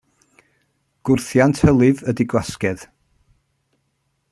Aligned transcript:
Gwrthiant 1.09 1.61
hylif 1.67 2.01
ydy 2.13 2.27
gwasgedd. 2.33 2.87